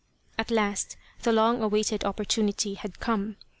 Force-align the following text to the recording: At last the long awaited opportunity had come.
At 0.35 0.49
last 0.49 0.97
the 1.21 1.31
long 1.31 1.61
awaited 1.61 2.03
opportunity 2.03 2.73
had 2.73 2.99
come. 2.99 3.35